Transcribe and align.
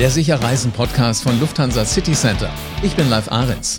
Der 0.00 0.10
Sicherreisen-Podcast 0.10 1.22
von 1.22 1.38
Lufthansa 1.40 1.84
City 1.84 2.12
Center. 2.12 2.48
Ich 2.82 2.96
bin 2.96 3.10
Live 3.10 3.30
Ahrens. 3.30 3.78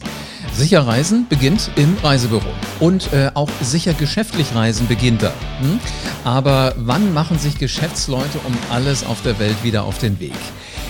Sicher 0.54 0.86
Reisen 0.86 1.26
beginnt 1.28 1.72
im 1.78 1.98
Reisebüro. 1.98 2.46
Und 2.80 3.12
äh, 3.12 3.32
auch 3.34 3.50
sicher 3.60 3.96
geschäftlich 3.96 4.54
Reisen 4.54 4.88
beginnt 4.88 5.24
da. 5.24 5.34
Hm? 5.62 5.80
Aber 6.24 6.76
wann 6.78 7.12
machen 7.16 7.40
sich 7.40 7.58
Geschäftsleute 7.58 8.38
um 8.46 8.56
alles 8.70 9.04
auf 9.04 9.24
der 9.24 9.40
Welt 9.40 9.64
wieder 9.64 9.84
auf 9.84 9.98
den 9.98 10.20
Weg? 10.20 10.36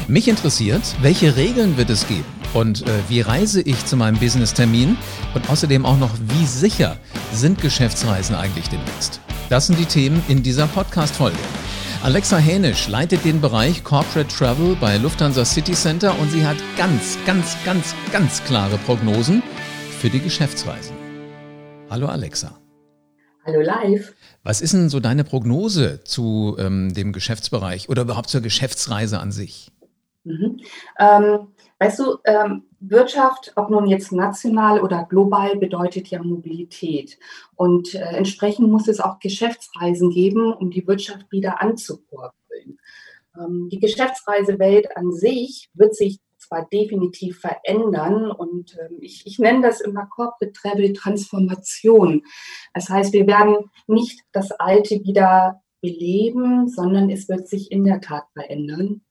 Mich 0.10 0.28
interessiert, 0.28 0.82
welche 1.02 1.38
Regeln 1.38 1.78
wird 1.78 1.92
es 1.92 2.10
geben? 2.10 2.26
Und 2.54 2.86
äh, 2.86 2.92
wie 3.08 3.22
reise 3.22 3.62
ich 3.62 3.86
zu 3.86 3.96
meinem 3.96 4.20
Business-Termin? 4.20 4.98
Und 5.34 5.50
außerdem 5.50 5.86
auch 5.86 5.98
noch, 5.98 6.12
wie 6.28 6.46
sicher 6.46 6.98
sind 7.32 7.62
Geschäftsreisen 7.62 8.36
eigentlich 8.36 8.68
demnächst? 8.68 9.22
Das 9.48 9.68
sind 9.68 9.80
die 9.80 9.86
Themen 9.86 10.22
in 10.28 10.44
dieser 10.44 10.68
Podcast-Folge. 10.68 11.40
Alexa 12.04 12.38
Hänisch 12.38 12.88
leitet 12.88 13.26
den 13.26 13.42
Bereich 13.42 13.84
Corporate 13.84 14.28
Travel 14.28 14.76
bei 14.82 14.98
Lufthansa 14.98 15.46
City 15.46 15.74
Center 15.74 16.18
und 16.20 16.32
sie 16.32 16.44
hat 16.44 16.58
ganz, 16.76 17.16
ganz, 17.28 17.56
ganz, 17.64 17.94
ganz 18.12 18.44
klare 18.44 18.80
Prognosen 18.80 19.44
für 20.00 20.10
die 20.10 20.20
Geschäftsreisen. 20.20 20.96
Hallo 21.92 22.08
Alexa. 22.08 22.58
Hallo 23.46 23.62
live. 23.62 24.16
Was 24.42 24.62
ist 24.62 24.74
denn 24.74 24.90
so 24.90 25.00
deine 25.00 25.24
Prognose 25.24 26.04
zu 26.04 26.56
ähm, 26.58 26.92
dem 26.92 27.14
Geschäftsbereich 27.14 27.88
oder 27.88 28.02
überhaupt 28.02 28.30
zur 28.30 28.42
Geschäftsreise 28.42 29.20
an 29.20 29.32
sich? 29.32 29.72
Mhm. 30.24 30.60
Ähm, 30.98 31.50
weißt 31.78 32.00
du, 32.00 32.18
ähm, 32.26 32.64
Wirtschaft, 32.82 33.54
ob 33.56 33.70
nun 33.70 33.88
jetzt 33.88 34.12
national 34.12 34.82
oder 34.82 35.06
global, 35.06 35.56
bedeutet 35.58 36.08
ja 36.08 36.22
Mobilität. 36.22 37.20
Und 37.56 37.94
äh, 37.94 38.00
entsprechend 38.00 38.70
muss 38.70 38.88
es 38.88 39.00
auch 39.00 39.20
Geschäftsreisen 39.20 40.10
geben, 40.10 40.52
um 40.52 40.72
die 40.72 40.86
Wirtschaft 40.88 41.32
wieder 41.32 41.62
anzukurbeln. 41.62 42.80
Ähm, 43.38 43.70
die 43.72 43.80
Geschäftsreisewelt 43.80 44.98
an 44.98 45.14
sich 45.14 45.70
wird 45.74 45.96
sich 45.96 46.20
zwar 46.38 46.68
definitiv 46.68 47.40
verändern 47.40 48.32
und 48.32 48.78
ähm, 48.80 48.98
ich, 49.00 49.26
ich 49.26 49.40
nenne 49.40 49.62
das 49.62 49.80
immer 49.80 50.08
Corporate 50.08 50.52
Travel 50.52 50.92
Transformation. 50.94 52.24
Das 52.74 52.90
heißt, 52.90 53.14
wir 53.14 53.28
werden 53.28 53.70
nicht 53.88 54.22
das 54.32 54.52
Alte 54.52 55.04
wieder 55.04 55.62
beleben, 55.82 56.68
sondern 56.68 57.10
es 57.10 57.30
wird 57.30 57.48
sich 57.48 57.72
in 57.72 57.84
der 57.84 58.02
Tat 58.02 58.26
verändern. 58.34 59.02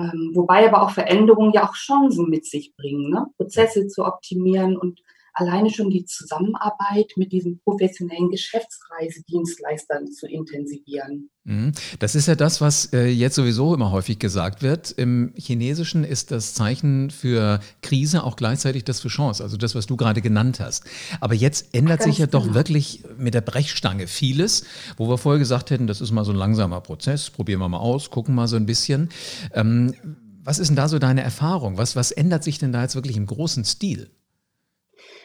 Ähm, 0.00 0.30
wobei 0.34 0.66
aber 0.66 0.82
auch 0.82 0.90
Veränderungen 0.90 1.52
ja 1.52 1.68
auch 1.68 1.74
Chancen 1.74 2.28
mit 2.28 2.46
sich 2.46 2.74
bringen, 2.76 3.10
ne? 3.10 3.26
Prozesse 3.36 3.88
zu 3.88 4.04
optimieren 4.04 4.76
und 4.76 5.00
alleine 5.34 5.70
schon 5.70 5.90
die 5.90 6.04
Zusammenarbeit 6.04 7.12
mit 7.16 7.32
diesen 7.32 7.60
professionellen 7.60 8.30
Geschäftsreisedienstleistern 8.30 10.10
zu 10.12 10.26
intensivieren. 10.26 11.30
Mhm. 11.44 11.72
Das 11.98 12.14
ist 12.14 12.28
ja 12.28 12.34
das, 12.34 12.60
was 12.60 12.92
äh, 12.92 13.06
jetzt 13.06 13.34
sowieso 13.34 13.74
immer 13.74 13.90
häufig 13.90 14.18
gesagt 14.18 14.62
wird. 14.62 14.90
Im 14.90 15.32
Chinesischen 15.36 16.04
ist 16.04 16.30
das 16.30 16.54
Zeichen 16.54 17.10
für 17.10 17.60
Krise 17.82 18.24
auch 18.24 18.36
gleichzeitig 18.36 18.84
das 18.84 19.00
für 19.00 19.08
Chance, 19.08 19.42
also 19.42 19.56
das, 19.56 19.74
was 19.74 19.86
du 19.86 19.96
gerade 19.96 20.20
genannt 20.20 20.60
hast. 20.60 20.84
Aber 21.20 21.34
jetzt 21.34 21.74
ändert 21.74 22.00
Ganz 22.00 22.10
sich 22.10 22.18
ja 22.18 22.26
genau. 22.26 22.44
doch 22.44 22.54
wirklich 22.54 23.04
mit 23.16 23.34
der 23.34 23.40
Brechstange 23.40 24.06
vieles, 24.06 24.64
wo 24.96 25.08
wir 25.08 25.18
vorher 25.18 25.38
gesagt 25.38 25.70
hätten, 25.70 25.86
das 25.86 26.00
ist 26.00 26.10
mal 26.12 26.24
so 26.24 26.32
ein 26.32 26.36
langsamer 26.36 26.80
Prozess, 26.80 27.30
probieren 27.30 27.60
wir 27.60 27.68
mal 27.68 27.78
aus, 27.78 28.10
gucken 28.10 28.34
mal 28.34 28.48
so 28.48 28.56
ein 28.56 28.66
bisschen. 28.66 29.08
Ähm, 29.54 29.94
was 30.42 30.58
ist 30.58 30.68
denn 30.68 30.76
da 30.76 30.88
so 30.88 30.98
deine 30.98 31.22
Erfahrung? 31.22 31.78
Was, 31.78 31.96
was 31.96 32.12
ändert 32.12 32.44
sich 32.44 32.58
denn 32.58 32.72
da 32.72 32.82
jetzt 32.82 32.94
wirklich 32.94 33.16
im 33.16 33.26
großen 33.26 33.64
Stil? 33.64 34.10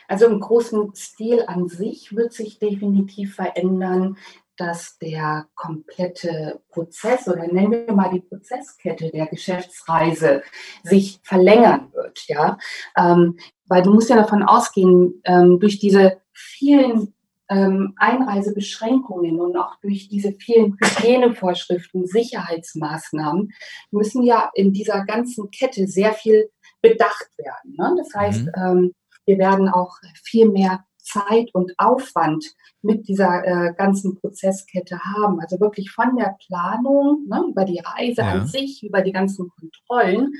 Also 0.07 0.25
im 0.25 0.39
großen 0.39 0.93
Stil 0.95 1.43
an 1.47 1.67
sich 1.67 2.15
wird 2.15 2.33
sich 2.33 2.59
definitiv 2.59 3.35
verändern, 3.35 4.17
dass 4.57 4.97
der 4.99 5.47
komplette 5.55 6.61
Prozess 6.69 7.27
oder 7.27 7.47
nennen 7.47 7.71
wir 7.71 7.93
mal 7.93 8.09
die 8.09 8.21
Prozesskette 8.21 9.09
der 9.09 9.27
Geschäftsreise 9.27 10.43
sich 10.83 11.19
verlängern 11.23 11.91
wird. 11.93 12.25
Ja? 12.27 12.57
Ähm, 12.97 13.37
weil 13.67 13.81
du 13.83 13.93
musst 13.93 14.09
ja 14.09 14.15
davon 14.15 14.43
ausgehen, 14.43 15.21
ähm, 15.25 15.59
durch 15.59 15.79
diese 15.79 16.21
vielen 16.31 17.13
ähm, 17.49 17.93
Einreisebeschränkungen 17.97 19.39
und 19.39 19.55
auch 19.57 19.75
durch 19.81 20.07
diese 20.07 20.31
vielen 20.33 20.77
Hygienevorschriften, 20.81 22.07
Sicherheitsmaßnahmen 22.07 23.53
müssen 23.91 24.23
ja 24.23 24.49
in 24.55 24.73
dieser 24.73 25.05
ganzen 25.05 25.51
Kette 25.51 25.87
sehr 25.87 26.13
viel 26.13 26.49
bedacht 26.81 27.29
werden. 27.37 27.75
Ne? 27.77 27.95
Das 27.97 28.13
heißt, 28.13 28.45
mhm. 28.45 28.51
ähm, 28.57 28.93
wir 29.25 29.37
werden 29.37 29.69
auch 29.69 29.97
viel 30.23 30.49
mehr 30.49 30.85
Zeit 31.05 31.53
und 31.53 31.73
Aufwand 31.77 32.45
mit 32.81 33.07
dieser 33.07 33.45
äh, 33.45 33.73
ganzen 33.75 34.15
Prozesskette 34.19 34.99
haben. 34.99 35.39
Also 35.39 35.59
wirklich 35.59 35.91
von 35.91 36.15
der 36.17 36.35
Planung 36.47 37.25
ne, 37.27 37.43
über 37.49 37.63
die 37.65 37.79
Reise 37.79 38.21
ja. 38.21 38.31
an 38.31 38.47
sich, 38.47 38.83
über 38.83 39.01
die 39.01 39.11
ganzen 39.11 39.49
Kontrollen, 39.49 40.33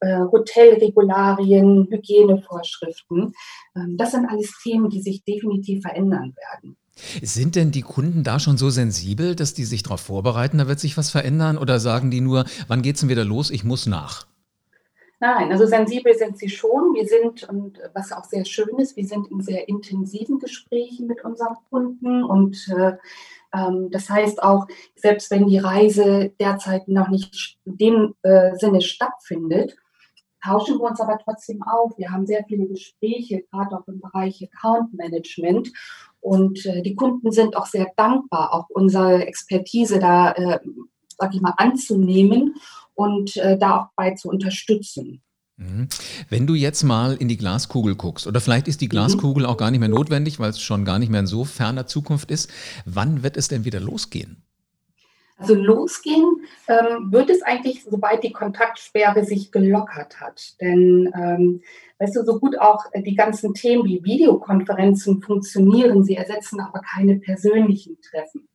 äh, 0.00 0.20
Hotelregularien, 0.20 1.88
Hygienevorschriften. 1.90 3.32
Ähm, 3.76 3.96
das 3.96 4.12
sind 4.12 4.26
alles 4.26 4.52
Themen, 4.62 4.90
die 4.90 5.02
sich 5.02 5.24
definitiv 5.24 5.82
verändern 5.82 6.34
werden. 6.36 6.76
Sind 7.22 7.56
denn 7.56 7.70
die 7.70 7.82
Kunden 7.82 8.24
da 8.24 8.38
schon 8.38 8.58
so 8.58 8.68
sensibel, 8.68 9.34
dass 9.34 9.54
die 9.54 9.64
sich 9.64 9.82
darauf 9.82 10.00
vorbereiten, 10.00 10.58
da 10.58 10.68
wird 10.68 10.80
sich 10.80 10.98
was 10.98 11.10
verändern? 11.10 11.56
Oder 11.56 11.80
sagen 11.80 12.10
die 12.10 12.20
nur, 12.20 12.44
wann 12.68 12.82
geht 12.82 12.96
es 12.96 13.00
denn 13.00 13.08
wieder 13.08 13.24
los? 13.24 13.50
Ich 13.50 13.64
muss 13.64 13.86
nach? 13.86 14.26
Nein, 15.22 15.52
also 15.52 15.66
sensibel 15.66 16.14
sind 16.14 16.38
sie 16.38 16.48
schon. 16.48 16.94
Wir 16.94 17.06
sind, 17.06 17.46
und 17.46 17.78
was 17.92 18.10
auch 18.10 18.24
sehr 18.24 18.46
schön 18.46 18.78
ist, 18.78 18.96
wir 18.96 19.06
sind 19.06 19.30
in 19.30 19.42
sehr 19.42 19.68
intensiven 19.68 20.38
Gesprächen 20.38 21.06
mit 21.06 21.22
unseren 21.22 21.56
Kunden. 21.68 22.24
Und 22.24 22.56
äh, 22.74 22.96
ähm, 23.52 23.90
das 23.90 24.08
heißt 24.08 24.42
auch, 24.42 24.66
selbst 24.96 25.30
wenn 25.30 25.46
die 25.46 25.58
Reise 25.58 26.32
derzeit 26.40 26.88
noch 26.88 27.10
nicht 27.10 27.58
in 27.66 27.76
dem 27.76 28.14
äh, 28.22 28.56
Sinne 28.56 28.80
stattfindet, 28.80 29.76
tauschen 30.42 30.78
wir 30.78 30.84
uns 30.88 31.02
aber 31.02 31.18
trotzdem 31.22 31.62
auf. 31.64 31.98
Wir 31.98 32.10
haben 32.10 32.26
sehr 32.26 32.42
viele 32.48 32.66
Gespräche, 32.66 33.42
gerade 33.50 33.76
auch 33.76 33.86
im 33.88 34.00
Bereich 34.00 34.42
Account 34.42 34.94
Management. 34.94 35.70
Und 36.20 36.64
äh, 36.64 36.80
die 36.80 36.94
Kunden 36.94 37.30
sind 37.30 37.56
auch 37.56 37.66
sehr 37.66 37.92
dankbar, 37.94 38.54
auch 38.54 38.70
unsere 38.70 39.26
Expertise 39.26 39.98
da, 39.98 40.32
äh, 40.32 40.60
sag 41.18 41.34
ich 41.34 41.42
mal, 41.42 41.54
anzunehmen 41.58 42.54
und 43.00 43.36
äh, 43.38 43.56
da 43.58 43.78
auch 43.78 43.86
bei 43.96 44.10
zu 44.14 44.28
unterstützen. 44.28 45.22
Mhm. 45.56 45.88
Wenn 46.28 46.46
du 46.46 46.54
jetzt 46.54 46.82
mal 46.82 47.16
in 47.16 47.28
die 47.28 47.38
Glaskugel 47.38 47.94
guckst, 47.94 48.26
oder 48.26 48.40
vielleicht 48.40 48.68
ist 48.68 48.82
die 48.82 48.86
mhm. 48.86 48.90
Glaskugel 48.90 49.46
auch 49.46 49.56
gar 49.56 49.70
nicht 49.70 49.80
mehr 49.80 49.88
notwendig, 49.88 50.38
weil 50.38 50.50
es 50.50 50.60
schon 50.60 50.84
gar 50.84 50.98
nicht 50.98 51.10
mehr 51.10 51.20
in 51.20 51.26
so 51.26 51.44
ferner 51.44 51.86
Zukunft 51.86 52.30
ist, 52.30 52.50
wann 52.84 53.22
wird 53.22 53.36
es 53.38 53.48
denn 53.48 53.64
wieder 53.64 53.80
losgehen? 53.80 54.42
Also 55.38 55.54
losgehen 55.54 56.42
ähm, 56.68 57.10
wird 57.10 57.30
es 57.30 57.40
eigentlich, 57.40 57.84
sobald 57.84 58.22
die 58.22 58.32
Kontaktsperre 58.32 59.24
sich 59.24 59.50
gelockert 59.50 60.20
hat. 60.20 60.60
Denn, 60.60 61.10
ähm, 61.14 61.62
weißt 61.98 62.16
du, 62.16 62.24
so 62.24 62.38
gut 62.38 62.58
auch 62.60 62.84
die 62.94 63.14
ganzen 63.14 63.54
Themen 63.54 63.86
wie 63.86 64.04
Videokonferenzen 64.04 65.22
funktionieren, 65.22 66.04
sie 66.04 66.16
ersetzen 66.16 66.60
aber 66.60 66.80
keine 66.80 67.16
persönlichen 67.16 67.96
Treffen. 68.02 68.49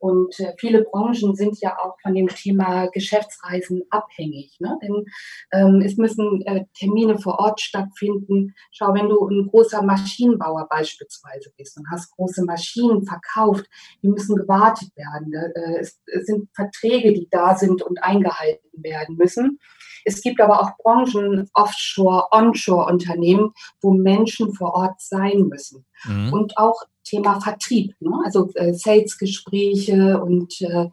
Und 0.00 0.40
äh, 0.40 0.54
viele 0.58 0.82
Branchen 0.82 1.34
sind 1.36 1.60
ja 1.60 1.76
auch 1.78 1.94
von 2.00 2.14
dem 2.14 2.28
Thema 2.28 2.86
Geschäftsreisen 2.86 3.82
abhängig. 3.90 4.56
Ne? 4.58 4.78
Denn 4.82 5.04
ähm, 5.52 5.82
es 5.82 5.98
müssen 5.98 6.40
äh, 6.46 6.64
Termine 6.74 7.18
vor 7.18 7.38
Ort 7.38 7.60
stattfinden. 7.60 8.54
Schau, 8.72 8.94
wenn 8.94 9.10
du 9.10 9.28
ein 9.28 9.48
großer 9.48 9.82
Maschinenbauer 9.82 10.66
beispielsweise 10.70 11.52
bist 11.58 11.76
und 11.76 11.86
hast 11.92 12.10
große 12.16 12.44
Maschinen 12.44 13.04
verkauft, 13.04 13.66
die 14.02 14.08
müssen 14.08 14.36
gewartet 14.36 14.88
werden. 14.96 15.28
Ne? 15.28 15.52
Äh, 15.54 15.80
es, 15.80 16.00
es 16.06 16.24
sind 16.24 16.48
Verträge, 16.54 17.12
die 17.12 17.28
da 17.30 17.54
sind 17.54 17.82
und 17.82 18.02
eingehalten 18.02 18.82
werden 18.82 19.16
müssen. 19.16 19.58
Es 20.04 20.22
gibt 20.22 20.40
aber 20.40 20.60
auch 20.60 20.76
Branchen, 20.78 21.48
Offshore, 21.52 22.28
Onshore-Unternehmen, 22.30 23.52
wo 23.82 23.92
Menschen 23.92 24.54
vor 24.54 24.74
Ort 24.74 25.00
sein 25.00 25.42
müssen. 25.48 25.84
Mhm. 26.04 26.32
Und 26.32 26.56
auch 26.56 26.82
Thema 27.04 27.40
Vertrieb, 27.40 27.94
ne? 28.00 28.10
also 28.24 28.50
äh, 28.54 28.72
Sales-Gespräche 28.72 30.20
und 30.20 30.60
äh, 30.60 30.88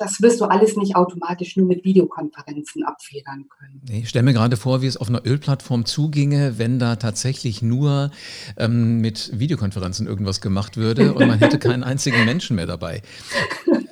das 0.00 0.22
wirst 0.22 0.40
du 0.40 0.46
alles 0.46 0.76
nicht 0.76 0.96
automatisch 0.96 1.58
nur 1.58 1.66
mit 1.66 1.84
Videokonferenzen 1.84 2.84
abfedern 2.84 3.44
können. 3.50 3.82
Ich 3.90 4.08
stelle 4.08 4.22
mir 4.22 4.32
gerade 4.32 4.56
vor, 4.56 4.80
wie 4.80 4.86
es 4.86 4.96
auf 4.96 5.10
einer 5.10 5.26
Ölplattform 5.26 5.84
zuginge, 5.84 6.54
wenn 6.56 6.78
da 6.78 6.96
tatsächlich 6.96 7.60
nur 7.60 8.10
ähm, 8.56 9.02
mit 9.02 9.30
Videokonferenzen 9.38 10.06
irgendwas 10.06 10.40
gemacht 10.40 10.78
würde 10.78 11.12
und 11.12 11.26
man 11.26 11.38
hätte 11.38 11.58
keinen 11.58 11.84
einzigen 11.84 12.24
Menschen 12.24 12.56
mehr 12.56 12.66
dabei. 12.66 13.02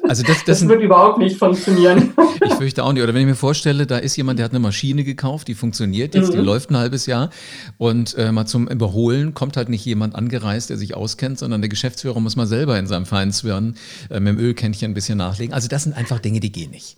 Also 0.08 0.22
das, 0.22 0.38
das, 0.38 0.60
das 0.60 0.68
wird 0.68 0.82
überhaupt 0.82 1.18
nicht 1.18 1.38
funktionieren. 1.38 2.14
Ich 2.40 2.54
fürchte 2.54 2.84
auch 2.84 2.92
nicht. 2.92 3.02
Oder 3.02 3.14
wenn 3.14 3.22
ich 3.22 3.26
mir 3.26 3.34
vorstelle, 3.34 3.86
da 3.86 3.98
ist 3.98 4.16
jemand, 4.16 4.38
der 4.38 4.44
hat 4.44 4.52
eine 4.52 4.60
Maschine 4.60 5.02
gekauft, 5.02 5.48
die 5.48 5.54
funktioniert 5.54 6.14
jetzt, 6.14 6.28
mhm. 6.32 6.38
die 6.38 6.44
läuft 6.44 6.70
ein 6.70 6.76
halbes 6.76 7.06
Jahr 7.06 7.30
und 7.78 8.14
äh, 8.16 8.30
mal 8.30 8.46
zum 8.46 8.68
Überholen 8.68 9.34
kommt 9.34 9.56
halt 9.56 9.68
nicht 9.68 9.84
jemand 9.84 10.14
angereist, 10.14 10.70
der 10.70 10.76
sich 10.76 10.94
auskennt, 10.94 11.38
sondern 11.38 11.60
der 11.60 11.68
Geschäftsführer 11.68 12.20
muss 12.20 12.36
mal 12.36 12.46
selber 12.46 12.78
in 12.78 12.86
seinem 12.86 13.06
Feinswirren 13.06 13.76
äh, 14.08 14.20
mit 14.20 14.34
dem 14.34 14.38
Ölkännchen 14.38 14.92
ein 14.92 14.94
bisschen 14.94 15.18
nachlegen. 15.18 15.52
Also 15.52 15.68
das 15.68 15.82
sind 15.82 15.96
einfach 15.96 16.20
Dinge, 16.20 16.40
die 16.40 16.52
gehen 16.52 16.70
nicht. 16.70 16.96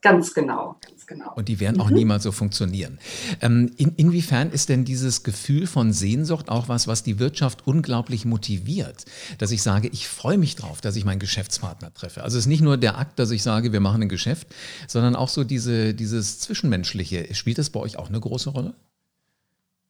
Ganz 0.00 0.32
genau. 0.32 0.76
Genau. 1.12 1.32
Und 1.34 1.48
die 1.48 1.60
werden 1.60 1.80
auch 1.80 1.90
mhm. 1.90 1.96
niemals 1.96 2.22
so 2.22 2.32
funktionieren. 2.32 2.98
Ähm, 3.40 3.70
in, 3.76 3.92
inwiefern 3.96 4.50
ist 4.50 4.68
denn 4.68 4.84
dieses 4.84 5.22
Gefühl 5.22 5.66
von 5.66 5.92
Sehnsucht 5.92 6.48
auch 6.48 6.68
was, 6.68 6.86
was 6.86 7.02
die 7.02 7.18
Wirtschaft 7.18 7.66
unglaublich 7.66 8.24
motiviert? 8.24 9.04
Dass 9.38 9.50
ich 9.50 9.62
sage, 9.62 9.88
ich 9.88 10.08
freue 10.08 10.38
mich 10.38 10.56
drauf, 10.56 10.80
dass 10.80 10.96
ich 10.96 11.04
meinen 11.04 11.18
Geschäftspartner 11.18 11.92
treffe. 11.92 12.24
Also 12.24 12.38
es 12.38 12.44
ist 12.44 12.48
nicht 12.48 12.62
nur 12.62 12.78
der 12.78 12.98
Akt, 12.98 13.18
dass 13.18 13.30
ich 13.30 13.42
sage, 13.42 13.72
wir 13.72 13.80
machen 13.80 14.02
ein 14.02 14.08
Geschäft, 14.08 14.48
sondern 14.88 15.14
auch 15.14 15.28
so 15.28 15.44
diese, 15.44 15.92
dieses 15.92 16.40
Zwischenmenschliche. 16.40 17.34
Spielt 17.34 17.58
das 17.58 17.70
bei 17.70 17.80
euch 17.80 17.98
auch 17.98 18.08
eine 18.08 18.20
große 18.20 18.50
Rolle? 18.50 18.74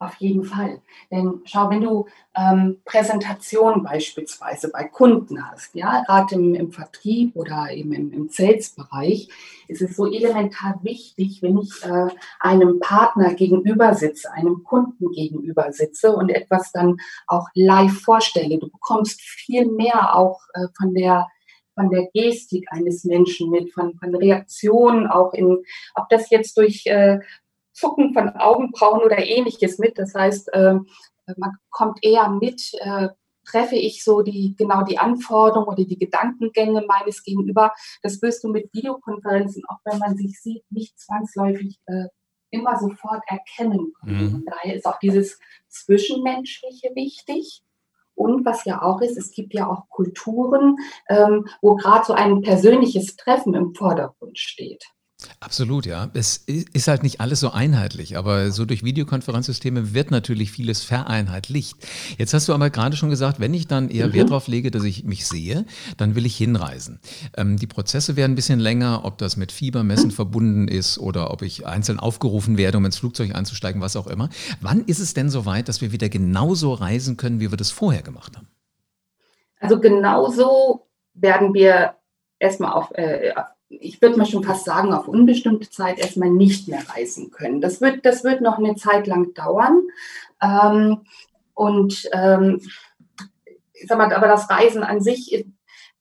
Auf 0.03 0.17
jeden 0.17 0.43
Fall. 0.43 0.83
Denn 1.13 1.43
schau, 1.45 1.71
wenn 1.71 1.81
du 1.81 2.07
ähm, 2.35 2.79
Präsentationen 2.85 3.85
beispielsweise 3.85 4.69
bei 4.69 4.83
Kunden 4.83 5.49
hast, 5.49 5.77
ja, 5.77 6.03
gerade 6.05 6.35
im, 6.35 6.57
im, 6.57 6.73
Vertrieb 6.73 7.37
oder 7.37 7.71
eben 7.71 7.93
im, 7.93 8.13
im 8.13 8.29
Sales-Bereich, 8.29 9.29
ist 9.69 9.81
es 9.81 9.95
so 9.95 10.13
elementar 10.13 10.81
wichtig, 10.83 11.41
wenn 11.43 11.59
ich 11.59 11.85
äh, 11.85 12.09
einem 12.41 12.81
Partner 12.81 13.35
gegenüber 13.35 13.95
sitze, 13.95 14.33
einem 14.33 14.65
Kunden 14.65 15.13
gegenüber 15.13 15.71
sitze 15.73 16.17
und 16.17 16.31
etwas 16.31 16.73
dann 16.73 16.97
auch 17.29 17.47
live 17.55 18.01
vorstelle. 18.01 18.59
Du 18.59 18.69
bekommst 18.69 19.21
viel 19.21 19.67
mehr 19.67 20.17
auch 20.17 20.41
äh, 20.55 20.67
von 20.77 20.95
der 20.95 21.29
von 21.75 21.89
der 21.89 22.09
Gestik 22.13 22.67
eines 22.71 23.05
Menschen 23.05 23.51
mit, 23.51 23.73
von, 23.73 23.95
von 23.95 24.15
Reaktionen 24.15 25.07
auch 25.07 25.33
in, 25.33 25.65
ob 25.95 26.09
das 26.11 26.29
jetzt 26.29 26.59
durch 26.59 26.85
äh, 26.87 27.21
Zucken 27.73 28.13
von 28.13 28.31
Augenbrauen 28.31 29.01
oder 29.01 29.19
ähnliches 29.19 29.79
mit. 29.79 29.99
Das 29.99 30.15
heißt, 30.15 30.51
ähm, 30.53 30.87
man 31.37 31.53
kommt 31.71 31.99
eher 32.03 32.29
mit, 32.29 32.73
äh, 32.81 33.09
treffe 33.45 33.77
ich 33.77 34.05
so 34.05 34.23
die 34.23 34.55
genau 34.57 34.83
die 34.85 34.99
Anforderungen 34.99 35.67
oder 35.67 35.85
die 35.85 35.99
Gedankengänge 35.99 36.85
meines 36.87 37.23
Gegenüber. 37.25 37.73
Das 38.03 38.23
wirst 38.23 38.45
du 38.45 38.49
mit 38.49 38.73
Videokonferenzen, 38.73 39.65
auch 39.69 39.79
wenn 39.85 39.99
man 39.99 40.17
sich 40.17 40.41
sieht, 40.41 40.65
nicht 40.71 40.99
zwangsläufig 40.99 41.79
äh, 41.87 42.07
immer 42.51 42.79
sofort 42.79 43.23
erkennen 43.27 43.93
Mhm. 44.03 44.45
Daher 44.47 44.77
ist 44.77 44.87
auch 44.87 44.99
dieses 44.99 45.39
Zwischenmenschliche 45.69 46.91
wichtig. 46.95 47.63
Und 48.15 48.45
was 48.45 48.65
ja 48.67 48.83
auch 48.83 49.01
ist, 49.01 49.17
es 49.17 49.33
gibt 49.33 49.55
ja 49.55 49.67
auch 49.69 49.89
Kulturen, 49.89 50.77
ähm, 51.09 51.49
wo 51.63 51.77
gerade 51.77 52.05
so 52.05 52.13
ein 52.13 52.43
persönliches 52.43 53.17
Treffen 53.17 53.55
im 53.55 53.75
Vordergrund 53.75 54.39
steht. 54.39 54.85
Absolut, 55.41 55.87
ja. 55.87 56.11
Es 56.15 56.37
ist 56.37 56.89
halt 56.89 57.03
nicht 57.03 57.21
alles 57.21 57.41
so 57.41 57.51
einheitlich, 57.51 58.17
aber 58.17 58.51
so 58.51 58.65
durch 58.65 58.85
Videokonferenzsysteme 58.85 59.95
wird 59.95 60.11
natürlich 60.11 60.53
vieles 60.53 60.83
vereinheitlicht. 60.83 61.77
Jetzt 62.19 62.35
hast 62.35 62.49
du 62.49 62.55
aber 62.55 62.71
gerade 62.71 62.97
schon 62.97 63.11
gesagt, 63.11 63.41
wenn 63.41 63.55
ich 63.55 63.67
dann 63.67 63.89
eher 63.89 64.13
Wert 64.13 64.27
mhm. 64.27 64.31
darauf 64.31 64.49
lege, 64.49 64.71
dass 64.71 64.85
ich 64.85 65.05
mich 65.05 65.27
sehe, 65.27 65.65
dann 65.97 66.15
will 66.15 66.27
ich 66.27 66.37
hinreisen. 66.37 67.01
Ähm, 67.37 67.57
die 67.57 67.67
Prozesse 67.67 68.17
werden 68.17 68.33
ein 68.33 68.37
bisschen 68.37 68.61
länger, 68.61 69.05
ob 69.05 69.19
das 69.19 69.37
mit 69.37 69.53
Fiebermessen 69.53 70.09
mhm. 70.09 70.13
verbunden 70.13 70.69
ist 70.69 70.99
oder 70.99 71.31
ob 71.31 71.43
ich 71.43 71.67
einzeln 71.67 71.99
aufgerufen 71.99 72.57
werde, 72.57 72.79
um 72.79 72.85
ins 72.85 72.99
Flugzeug 72.99 73.35
einzusteigen, 73.35 73.81
was 73.81 73.97
auch 73.97 74.07
immer. 74.07 74.29
Wann 74.61 74.85
ist 74.85 75.01
es 75.01 75.15
denn 75.15 75.31
soweit, 75.31 75.69
dass 75.69 75.81
wir 75.81 75.93
wieder 75.93 76.09
genauso 76.09 76.73
reisen 76.73 77.17
können, 77.17 77.41
wie 77.41 77.51
wir 77.51 77.59
das 77.59 77.71
vorher 77.71 78.03
gemacht 78.03 78.37
haben? 78.37 78.49
Also 79.61 79.79
genauso 79.79 80.89
werden 81.15 81.55
wir 81.55 81.95
erstmal 82.39 82.73
auf, 82.73 82.91
äh, 82.95 83.33
ich 83.81 84.01
würde 84.03 84.19
mal 84.19 84.27
schon 84.27 84.45
fast 84.45 84.65
sagen, 84.65 84.93
auf 84.93 85.09
unbestimmte 85.09 85.71
Zeit 85.71 85.99
erstmal 85.99 86.31
nicht 86.31 86.69
mehr 86.69 86.83
reisen 86.89 87.31
können. 87.31 87.61
Das 87.61 87.81
wird, 87.81 88.05
das 88.05 88.25
wird 88.25 88.41
noch 88.41 88.59
eine 88.59 88.75
Zeit 88.77 89.07
lang 89.07 89.35
dauern. 89.35 89.83
Ähm, 90.43 91.01
und 91.55 92.09
ähm, 92.13 92.61
ich 93.73 93.89
sag 93.89 93.99
mal, 93.99 94.13
aber 94.13 94.29
das 94.29 94.49
Reisen 94.51 94.83
an 94.83 95.01
sich 95.01 95.47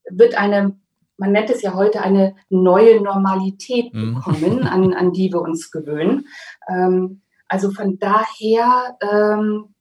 wird 0.09 0.37
eine, 0.37 0.77
man 1.17 1.31
nennt 1.31 1.49
es 1.49 1.61
ja 1.61 1.73
heute 1.73 2.01
eine 2.01 2.35
neue 2.49 3.01
Normalität 3.01 3.93
mhm. 3.93 4.15
bekommen, 4.15 4.67
an, 4.67 4.93
an 4.93 5.13
die 5.13 5.31
wir 5.31 5.41
uns 5.41 5.71
gewöhnen. 5.71 6.27
Ähm, 6.67 7.21
also 7.47 7.71
von 7.71 7.99
daher 7.99 8.97
ähm, 9.01 9.73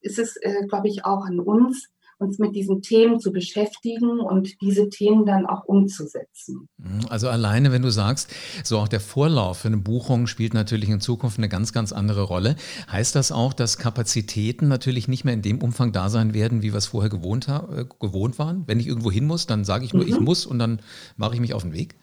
ist 0.00 0.18
es, 0.18 0.36
äh, 0.36 0.66
glaube 0.68 0.88
ich, 0.88 1.04
auch 1.04 1.24
an 1.24 1.40
uns, 1.40 1.90
uns 2.18 2.38
mit 2.38 2.54
diesen 2.54 2.82
Themen 2.82 3.20
zu 3.20 3.32
beschäftigen 3.32 4.20
und 4.20 4.60
diese 4.60 4.88
Themen 4.88 5.26
dann 5.26 5.46
auch 5.46 5.64
umzusetzen. 5.64 6.68
Mhm, 6.78 7.06
also 7.08 7.28
alleine, 7.28 7.72
wenn 7.72 7.82
du 7.82 7.90
sagst, 7.90 8.32
so 8.62 8.78
auch 8.78 8.88
der 8.88 9.00
Vorlauf 9.00 9.58
für 9.58 9.68
eine 9.68 9.76
Buchung 9.78 10.26
spielt 10.26 10.54
natürlich 10.54 10.88
in 10.88 11.00
Zukunft 11.00 11.38
eine 11.38 11.48
ganz, 11.48 11.72
ganz 11.72 11.92
andere 11.92 12.22
Rolle. 12.22 12.56
Heißt 12.90 13.14
das 13.14 13.32
auch, 13.32 13.52
dass 13.52 13.78
Kapazitäten 13.78 14.68
natürlich 14.68 15.08
nicht 15.08 15.24
mehr 15.24 15.34
in 15.34 15.42
dem 15.42 15.62
Umfang 15.62 15.92
da 15.92 16.08
sein 16.08 16.34
werden, 16.34 16.62
wie 16.62 16.72
wir 16.72 16.78
es 16.78 16.86
vorher 16.86 17.10
gewohnt, 17.10 17.48
äh, 17.48 17.84
gewohnt 18.00 18.38
waren? 18.38 18.64
Wenn 18.66 18.80
ich 18.80 18.86
irgendwo 18.86 19.10
hin 19.10 19.26
muss, 19.26 19.46
dann 19.46 19.64
sage 19.64 19.84
ich 19.84 19.94
nur, 19.94 20.04
mhm. 20.04 20.10
ich 20.10 20.20
muss 20.20 20.46
und 20.46 20.58
dann 20.58 20.80
mache 21.16 21.34
ich 21.34 21.40
mich 21.40 21.54
auf 21.54 21.62
den 21.62 21.72
Weg? 21.72 21.96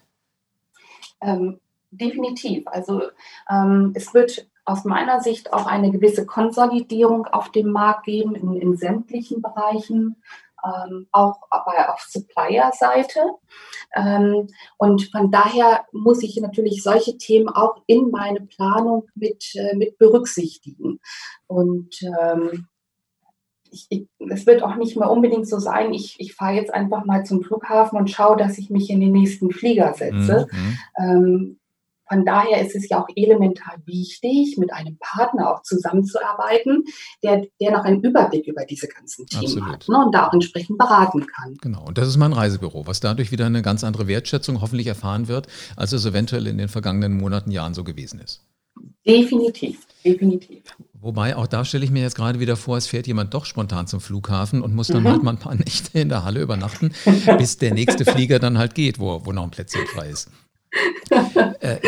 Ähm, 1.20 1.58
definitiv. 1.90 2.66
Also 2.66 3.02
ähm, 3.50 3.92
es 3.94 4.12
wird 4.14 4.46
aus 4.64 4.84
meiner 4.84 5.20
Sicht 5.20 5.52
auch 5.52 5.66
eine 5.66 5.90
gewisse 5.90 6.26
Konsolidierung 6.26 7.26
auf 7.26 7.50
dem 7.50 7.70
Markt 7.70 8.04
geben 8.04 8.34
in, 8.34 8.56
in 8.56 8.76
sämtlichen 8.76 9.42
Bereichen, 9.42 10.22
ähm, 10.64 11.08
auch 11.10 11.40
bei, 11.50 11.88
auf 11.88 12.00
Supplier-Seite. 12.00 13.20
Ähm, 13.96 14.48
und 14.78 15.10
von 15.10 15.30
daher 15.30 15.84
muss 15.92 16.22
ich 16.22 16.36
natürlich 16.36 16.82
solche 16.82 17.18
Themen 17.18 17.48
auch 17.48 17.82
in 17.86 18.10
meine 18.10 18.42
Planung 18.42 19.08
mit, 19.14 19.52
äh, 19.54 19.74
mit 19.74 19.98
berücksichtigen. 19.98 21.00
Und 21.48 22.00
ähm, 22.02 22.68
es 24.30 24.46
wird 24.46 24.62
auch 24.62 24.76
nicht 24.76 24.96
mehr 24.96 25.10
unbedingt 25.10 25.48
so 25.48 25.58
sein, 25.58 25.94
ich, 25.94 26.16
ich 26.18 26.34
fahre 26.34 26.54
jetzt 26.54 26.72
einfach 26.72 27.04
mal 27.04 27.24
zum 27.24 27.42
Flughafen 27.42 27.98
und 27.98 28.10
schaue, 28.10 28.36
dass 28.36 28.58
ich 28.58 28.70
mich 28.70 28.90
in 28.90 29.00
den 29.00 29.12
nächsten 29.12 29.50
Flieger 29.50 29.94
setze. 29.94 30.46
Mhm. 30.50 30.78
Ähm, 30.98 31.58
von 32.08 32.24
daher 32.24 32.64
ist 32.64 32.74
es 32.74 32.88
ja 32.88 33.02
auch 33.02 33.08
elementar 33.14 33.76
wichtig, 33.86 34.56
mit 34.58 34.72
einem 34.72 34.98
Partner 34.98 35.52
auch 35.52 35.62
zusammenzuarbeiten, 35.62 36.84
der, 37.22 37.46
der 37.60 37.72
noch 37.72 37.84
einen 37.84 38.02
Überblick 38.02 38.46
über 38.46 38.64
diese 38.64 38.88
ganzen 38.88 39.26
Themen 39.26 39.44
Absolut. 39.44 39.68
hat 39.68 39.88
ne, 39.88 40.04
und 40.04 40.14
da 40.14 40.28
auch 40.28 40.32
entsprechend 40.32 40.78
beraten 40.78 41.26
kann. 41.26 41.56
Genau, 41.60 41.84
und 41.86 41.98
das 41.98 42.08
ist 42.08 42.16
mein 42.16 42.32
Reisebüro, 42.32 42.86
was 42.86 43.00
dadurch 43.00 43.32
wieder 43.32 43.46
eine 43.46 43.62
ganz 43.62 43.84
andere 43.84 44.08
Wertschätzung 44.08 44.60
hoffentlich 44.60 44.86
erfahren 44.86 45.28
wird, 45.28 45.46
als 45.76 45.92
es 45.92 46.04
eventuell 46.04 46.46
in 46.46 46.58
den 46.58 46.68
vergangenen 46.68 47.16
Monaten, 47.16 47.50
Jahren 47.50 47.74
so 47.74 47.84
gewesen 47.84 48.20
ist. 48.20 48.44
Definitiv, 49.06 49.86
definitiv. 50.04 50.62
Wobei, 50.94 51.36
auch 51.36 51.48
da 51.48 51.64
stelle 51.64 51.84
ich 51.84 51.90
mir 51.90 52.02
jetzt 52.02 52.14
gerade 52.14 52.38
wieder 52.38 52.56
vor, 52.56 52.76
es 52.76 52.86
fährt 52.86 53.08
jemand 53.08 53.34
doch 53.34 53.44
spontan 53.44 53.88
zum 53.88 54.00
Flughafen 54.00 54.62
und 54.62 54.74
muss 54.74 54.86
dann 54.86 55.02
mhm. 55.02 55.08
halt 55.08 55.22
mal 55.24 55.32
ein 55.32 55.38
paar 55.38 55.54
Nächte 55.56 55.98
in 55.98 56.08
der 56.08 56.24
Halle 56.24 56.40
übernachten, 56.40 56.92
bis 57.38 57.58
der 57.58 57.74
nächste 57.74 58.04
Flieger 58.04 58.38
dann 58.38 58.58
halt 58.58 58.74
geht, 58.74 59.00
wo, 59.00 59.26
wo 59.26 59.32
noch 59.32 59.42
ein 59.42 59.50
Plätzchen 59.50 59.86
frei 59.88 60.10
ist. 60.10 60.30
Äh, 61.60 61.74
äh, 61.74 61.80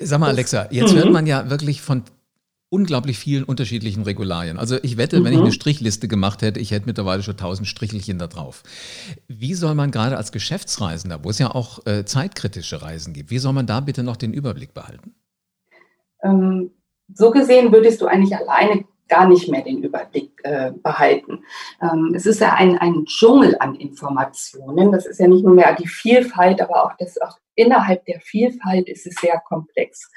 sag 0.00 0.20
mal, 0.20 0.28
Alexa, 0.28 0.68
jetzt 0.70 0.94
hört 0.94 1.06
mhm. 1.06 1.12
man 1.12 1.26
ja 1.26 1.48
wirklich 1.50 1.80
von 1.80 2.02
unglaublich 2.70 3.18
vielen 3.18 3.44
unterschiedlichen 3.44 4.02
Regularien. 4.02 4.58
Also 4.58 4.76
ich 4.82 4.96
wette, 4.96 5.24
wenn 5.24 5.32
ich 5.32 5.38
eine 5.38 5.48
mhm. 5.48 5.52
Strichliste 5.52 6.08
gemacht 6.08 6.42
hätte, 6.42 6.60
ich 6.60 6.70
hätte 6.70 6.86
mittlerweile 6.86 7.22
schon 7.22 7.36
tausend 7.36 7.66
Strichelchen 7.66 8.18
da 8.18 8.26
drauf. 8.26 8.62
Wie 9.26 9.54
soll 9.54 9.74
man 9.74 9.90
gerade 9.90 10.16
als 10.16 10.32
Geschäftsreisender, 10.32 11.24
wo 11.24 11.30
es 11.30 11.38
ja 11.38 11.54
auch 11.54 11.86
äh, 11.86 12.04
zeitkritische 12.04 12.82
Reisen 12.82 13.14
gibt, 13.14 13.30
wie 13.30 13.38
soll 13.38 13.54
man 13.54 13.66
da 13.66 13.80
bitte 13.80 14.02
noch 14.02 14.16
den 14.16 14.34
Überblick 14.34 14.74
behalten? 14.74 15.14
Ähm, 16.22 16.70
so 17.14 17.30
gesehen 17.30 17.72
würdest 17.72 18.00
du 18.02 18.06
eigentlich 18.06 18.36
alleine 18.36 18.84
gar 19.08 19.28
nicht 19.28 19.48
mehr 19.48 19.62
den 19.62 19.82
Überblick 19.82 20.32
äh, 20.44 20.72
behalten. 20.82 21.44
Ähm, 21.82 22.12
es 22.14 22.26
ist 22.26 22.40
ja 22.40 22.54
ein, 22.54 22.78
ein 22.78 23.04
Dschungel 23.04 23.56
an 23.58 23.74
Informationen. 23.74 24.92
Das 24.92 25.06
ist 25.06 25.20
ja 25.20 25.28
nicht 25.28 25.44
nur 25.44 25.54
mehr 25.54 25.74
die 25.74 25.88
Vielfalt, 25.88 26.60
aber 26.60 26.84
auch 26.84 26.92
das 26.98 27.20
auch 27.20 27.38
innerhalb 27.58 28.04
der 28.06 28.20
Vielfalt 28.20 28.88
ist 28.88 29.06
es 29.06 29.16
sehr 29.20 29.42
komplex. 29.46 30.08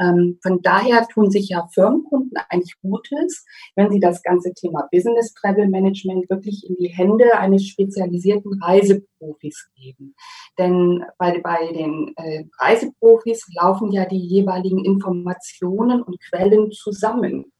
Ähm, 0.00 0.38
von 0.42 0.62
daher 0.62 1.06
tun 1.06 1.30
sich 1.30 1.50
ja 1.50 1.68
Firmenkunden 1.72 2.32
eigentlich 2.48 2.80
Gutes, 2.80 3.44
wenn 3.76 3.90
sie 3.90 4.00
das 4.00 4.22
ganze 4.22 4.54
Thema 4.54 4.88
Business 4.90 5.34
Travel 5.34 5.68
Management 5.68 6.30
wirklich 6.30 6.66
in 6.68 6.76
die 6.76 6.88
Hände 6.88 7.38
eines 7.38 7.66
spezialisierten 7.66 8.62
Reiseprofis 8.62 9.68
geben. 9.76 10.14
Denn 10.56 11.04
bei, 11.18 11.40
bei 11.40 11.72
den 11.72 12.14
äh, 12.16 12.44
Reiseprofis 12.58 13.46
laufen 13.54 13.92
ja 13.92 14.06
die 14.06 14.24
jeweiligen 14.24 14.84
Informationen 14.84 16.02
und 16.02 16.18
Quellen 16.30 16.72
zusammen. 16.72 17.52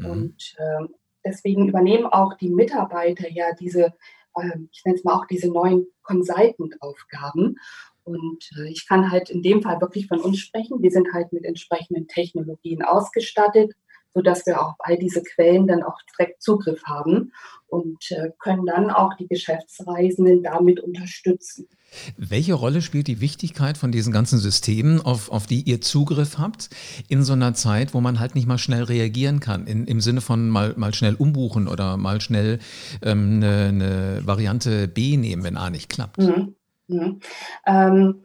Mhm. 0.00 0.10
Und 0.10 0.54
äh, 0.58 0.86
deswegen 1.24 1.68
übernehmen 1.68 2.06
auch 2.06 2.34
die 2.34 2.50
Mitarbeiter 2.50 3.30
ja 3.30 3.52
diese, 3.58 3.94
äh, 4.36 4.58
ich 4.70 4.84
nenne 4.84 4.98
es 4.98 5.04
mal 5.04 5.14
auch 5.14 5.26
diese 5.26 5.50
neuen 5.50 5.86
Consultant-Aufgaben. 6.02 7.56
Und 8.04 8.50
äh, 8.58 8.70
ich 8.70 8.88
kann 8.88 9.10
halt 9.10 9.30
in 9.30 9.42
dem 9.42 9.62
Fall 9.62 9.80
wirklich 9.80 10.06
von 10.06 10.20
uns 10.20 10.38
sprechen. 10.38 10.82
Wir 10.82 10.90
sind 10.90 11.12
halt 11.12 11.32
mit 11.32 11.44
entsprechenden 11.44 12.08
Technologien 12.08 12.82
ausgestattet, 12.82 13.74
sodass 14.14 14.46
wir 14.46 14.60
auf 14.60 14.74
all 14.78 14.98
diese 14.98 15.22
Quellen 15.22 15.66
dann 15.66 15.82
auch 15.82 15.98
direkt 16.16 16.42
Zugriff 16.42 16.82
haben 16.84 17.32
und 17.68 18.10
äh, 18.10 18.30
können 18.38 18.66
dann 18.66 18.90
auch 18.90 19.14
die 19.14 19.28
Geschäftsreisenden 19.28 20.42
damit 20.42 20.80
unterstützen. 20.80 21.68
Welche 22.16 22.54
Rolle 22.54 22.82
spielt 22.82 23.08
die 23.08 23.20
Wichtigkeit 23.20 23.76
von 23.76 23.90
diesen 23.90 24.12
ganzen 24.12 24.38
Systemen, 24.38 25.00
auf, 25.00 25.30
auf 25.30 25.46
die 25.46 25.62
ihr 25.62 25.80
Zugriff 25.80 26.38
habt, 26.38 26.70
in 27.08 27.24
so 27.24 27.32
einer 27.32 27.54
Zeit, 27.54 27.94
wo 27.94 28.00
man 28.00 28.20
halt 28.20 28.34
nicht 28.34 28.46
mal 28.46 28.58
schnell 28.58 28.84
reagieren 28.84 29.40
kann, 29.40 29.66
in, 29.66 29.86
im 29.86 30.00
Sinne 30.00 30.20
von 30.20 30.48
mal, 30.48 30.74
mal 30.76 30.94
schnell 30.94 31.14
umbuchen 31.14 31.66
oder 31.66 31.96
mal 31.96 32.20
schnell 32.20 32.60
ähm, 33.02 33.36
eine, 33.36 33.66
eine 33.68 34.22
Variante 34.24 34.86
B 34.86 35.16
nehmen, 35.16 35.42
wenn 35.42 35.56
A 35.56 35.70
nicht 35.70 35.88
klappt? 35.88 36.18
Mhm. 36.18 36.54
Mhm. 36.86 37.20
Ähm, 37.66 38.22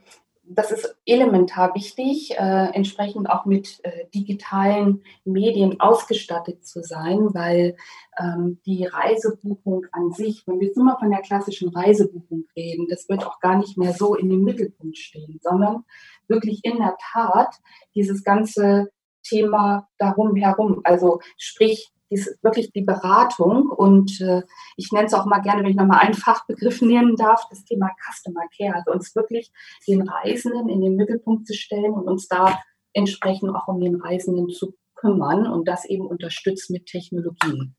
das 0.47 0.71
ist 0.71 0.95
elementar 1.05 1.73
wichtig, 1.75 2.31
äh, 2.37 2.69
entsprechend 2.73 3.29
auch 3.29 3.45
mit 3.45 3.79
äh, 3.83 4.05
digitalen 4.13 5.03
Medien 5.23 5.79
ausgestattet 5.79 6.65
zu 6.65 6.83
sein, 6.83 7.33
weil 7.33 7.75
ähm, 8.19 8.59
die 8.65 8.85
Reisebuchung 8.85 9.85
an 9.91 10.11
sich, 10.11 10.43
wenn 10.45 10.59
wir 10.59 10.67
jetzt 10.67 10.77
immer 10.77 10.97
von 10.99 11.09
der 11.09 11.21
klassischen 11.21 11.69
Reisebuchung 11.69 12.45
reden, 12.55 12.87
das 12.89 13.09
wird 13.09 13.25
auch 13.25 13.39
gar 13.39 13.57
nicht 13.57 13.77
mehr 13.77 13.93
so 13.93 14.15
in 14.15 14.29
den 14.29 14.43
Mittelpunkt 14.43 14.97
stehen, 14.97 15.39
sondern 15.41 15.83
wirklich 16.27 16.63
in 16.63 16.77
der 16.77 16.95
Tat 17.13 17.55
dieses 17.95 18.23
ganze 18.23 18.91
Thema 19.23 19.87
darum 19.97 20.35
herum, 20.35 20.81
also 20.83 21.19
sprich 21.37 21.91
ist 22.09 22.37
wirklich 22.43 22.71
die 22.71 22.83
Beratung 22.83 23.69
und 23.69 24.21
äh, 24.21 24.43
ich 24.77 24.91
nenne 24.91 25.07
es 25.07 25.13
auch 25.13 25.25
mal 25.25 25.39
gerne, 25.39 25.63
wenn 25.63 25.71
ich 25.71 25.75
nochmal 25.75 25.99
einen 25.99 26.13
Fachbegriff 26.13 26.81
nennen 26.81 27.15
darf, 27.15 27.47
das 27.49 27.65
Thema 27.65 27.89
Customer 27.99 28.43
Care, 28.55 28.75
also 28.75 28.91
uns 28.91 29.15
wirklich 29.15 29.51
den 29.87 30.07
Reisenden 30.07 30.69
in 30.69 30.81
den 30.81 30.95
Mittelpunkt 30.95 31.47
zu 31.47 31.53
stellen 31.53 31.93
und 31.93 32.07
uns 32.07 32.27
da 32.27 32.59
entsprechend 32.93 33.55
auch 33.55 33.67
um 33.67 33.81
den 33.81 33.95
Reisenden 33.95 34.49
zu 34.49 34.75
kümmern 34.95 35.47
und 35.47 35.67
das 35.67 35.85
eben 35.85 36.07
unterstützt 36.07 36.69
mit 36.69 36.85
Technologien. 36.85 37.75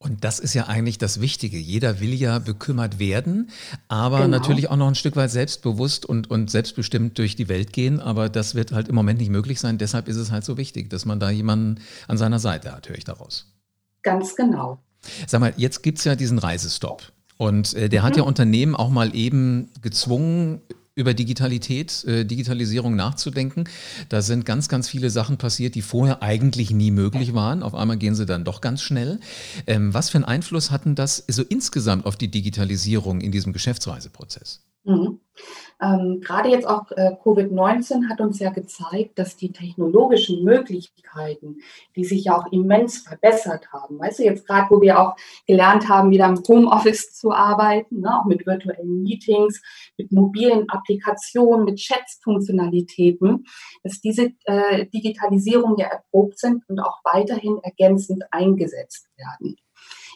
Und 0.00 0.22
das 0.22 0.38
ist 0.38 0.54
ja 0.54 0.66
eigentlich 0.66 0.98
das 0.98 1.20
Wichtige. 1.20 1.58
Jeder 1.58 1.98
will 1.98 2.14
ja 2.14 2.38
bekümmert 2.38 3.00
werden, 3.00 3.50
aber 3.88 4.18
genau. 4.18 4.38
natürlich 4.38 4.70
auch 4.70 4.76
noch 4.76 4.86
ein 4.86 4.94
Stück 4.94 5.16
weit 5.16 5.32
selbstbewusst 5.32 6.06
und, 6.06 6.30
und 6.30 6.50
selbstbestimmt 6.50 7.18
durch 7.18 7.34
die 7.34 7.48
Welt 7.48 7.72
gehen. 7.72 7.98
Aber 7.98 8.28
das 8.28 8.54
wird 8.54 8.70
halt 8.70 8.88
im 8.88 8.94
Moment 8.94 9.18
nicht 9.18 9.30
möglich 9.30 9.58
sein. 9.58 9.76
Deshalb 9.76 10.06
ist 10.06 10.16
es 10.16 10.30
halt 10.30 10.44
so 10.44 10.56
wichtig, 10.56 10.88
dass 10.88 11.04
man 11.04 11.18
da 11.18 11.30
jemanden 11.30 11.80
an 12.06 12.16
seiner 12.16 12.38
Seite 12.38 12.72
hat, 12.72 12.88
höre 12.88 12.96
ich 12.96 13.04
daraus. 13.04 13.52
Ganz 14.02 14.36
genau. 14.36 14.78
Sag 15.26 15.40
mal, 15.40 15.52
jetzt 15.56 15.82
gibt 15.82 15.98
es 15.98 16.04
ja 16.04 16.14
diesen 16.14 16.38
Reisestopp. 16.38 17.02
Und 17.36 17.74
äh, 17.74 17.88
der 17.88 18.02
mhm. 18.02 18.06
hat 18.06 18.16
ja 18.16 18.22
Unternehmen 18.22 18.76
auch 18.76 18.90
mal 18.90 19.14
eben 19.16 19.68
gezwungen, 19.82 20.60
über 20.98 21.14
Digitalität, 21.14 22.04
äh, 22.04 22.24
Digitalisierung 22.24 22.96
nachzudenken. 22.96 23.64
Da 24.08 24.20
sind 24.20 24.44
ganz, 24.44 24.68
ganz 24.68 24.88
viele 24.88 25.10
Sachen 25.10 25.38
passiert, 25.38 25.76
die 25.76 25.82
vorher 25.82 26.22
eigentlich 26.22 26.72
nie 26.72 26.90
möglich 26.90 27.34
waren. 27.34 27.62
Auf 27.62 27.76
einmal 27.76 27.96
gehen 27.96 28.16
sie 28.16 28.26
dann 28.26 28.44
doch 28.44 28.60
ganz 28.60 28.82
schnell. 28.82 29.20
Ähm, 29.68 29.94
was 29.94 30.10
für 30.10 30.18
einen 30.18 30.24
Einfluss 30.24 30.72
hatten 30.72 30.96
das 30.96 31.24
so 31.28 31.44
insgesamt 31.44 32.04
auf 32.04 32.16
die 32.16 32.28
Digitalisierung 32.28 33.20
in 33.20 33.30
diesem 33.30 33.52
Geschäftsreiseprozess? 33.52 34.64
Mhm. 34.84 35.20
Ähm, 35.80 36.20
gerade 36.20 36.48
jetzt 36.48 36.66
auch 36.66 36.90
äh, 36.92 37.12
Covid-19 37.22 38.08
hat 38.08 38.20
uns 38.20 38.40
ja 38.40 38.50
gezeigt, 38.50 39.18
dass 39.18 39.36
die 39.36 39.52
technologischen 39.52 40.42
Möglichkeiten, 40.42 41.58
die 41.94 42.04
sich 42.04 42.24
ja 42.24 42.36
auch 42.36 42.50
immens 42.50 42.98
verbessert 42.98 43.72
haben, 43.72 43.98
weißt 43.98 44.18
du, 44.18 44.24
jetzt 44.24 44.46
gerade, 44.46 44.66
wo 44.70 44.80
wir 44.80 44.98
auch 44.98 45.14
gelernt 45.46 45.88
haben, 45.88 46.10
wieder 46.10 46.26
im 46.26 46.42
Homeoffice 46.46 47.14
zu 47.14 47.32
arbeiten, 47.32 48.00
ne, 48.00 48.20
auch 48.20 48.24
mit 48.24 48.44
virtuellen 48.44 49.02
Meetings, 49.02 49.62
mit 49.96 50.10
mobilen 50.10 50.68
Applikationen, 50.68 51.64
mit 51.64 51.76
Chats-Funktionalitäten, 51.76 53.46
dass 53.84 54.00
diese 54.00 54.32
äh, 54.44 54.86
Digitalisierung 54.86 55.76
ja 55.78 55.86
erprobt 55.86 56.38
sind 56.38 56.68
und 56.68 56.80
auch 56.80 56.98
weiterhin 57.04 57.58
ergänzend 57.62 58.24
eingesetzt 58.32 59.08
werden. 59.16 59.56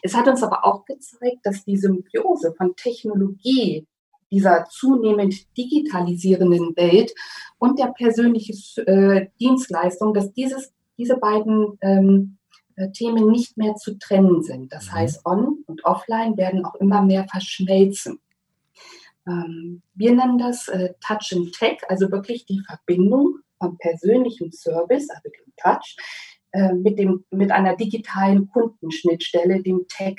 Es 0.01 0.13
hat 0.13 0.27
uns 0.27 0.43
aber 0.43 0.65
auch 0.65 0.83
gezeigt, 0.83 1.39
dass 1.43 1.63
die 1.63 1.77
Symbiose 1.77 2.53
von 2.57 2.75
Technologie 2.75 3.87
dieser 4.33 4.65
zunehmend 4.65 5.35
digitalisierenden 5.55 6.75
Welt 6.75 7.13
und 7.59 7.77
der 7.77 7.93
persönlichen 7.95 8.57
äh, 8.87 9.27
Dienstleistung, 9.39 10.13
dass 10.15 10.33
dieses, 10.33 10.73
diese 10.97 11.17
beiden 11.17 11.77
ähm, 11.81 12.37
äh, 12.75 12.89
Themen 12.89 13.29
nicht 13.29 13.57
mehr 13.57 13.75
zu 13.75 13.99
trennen 13.99 14.41
sind. 14.41 14.73
Das 14.73 14.87
mhm. 14.87 14.93
heißt, 14.93 15.25
On- 15.25 15.63
und 15.67 15.85
Offline 15.85 16.35
werden 16.35 16.65
auch 16.65 16.75
immer 16.75 17.03
mehr 17.03 17.27
verschmelzen. 17.29 18.19
Ähm, 19.27 19.83
wir 19.93 20.15
nennen 20.15 20.39
das 20.39 20.67
äh, 20.67 20.93
Touch 20.99 21.31
and 21.33 21.53
Tech, 21.53 21.77
also 21.87 22.11
wirklich 22.11 22.47
die 22.47 22.61
Verbindung 22.65 23.35
vom 23.59 23.77
persönlichen 23.77 24.51
Service, 24.51 25.09
also 25.11 25.29
dem 25.29 25.53
Touch, 25.57 25.95
äh, 26.53 26.73
mit, 26.73 26.97
dem, 26.97 27.23
mit 27.29 27.51
einer 27.51 27.75
digitalen 27.75 28.49
Kundenschnittstelle, 28.49 29.61
dem 29.61 29.85
Tech. 29.87 30.15